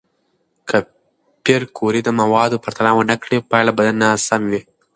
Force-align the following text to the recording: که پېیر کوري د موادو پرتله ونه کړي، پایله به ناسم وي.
که 0.69 0.77
پېیر 1.43 1.63
کوري 1.77 2.01
د 2.03 2.09
موادو 2.19 2.61
پرتله 2.63 2.91
ونه 2.95 3.15
کړي، 3.23 3.37
پایله 3.51 3.71
به 3.77 3.83
ناسم 4.01 4.41
وي. 4.51 4.61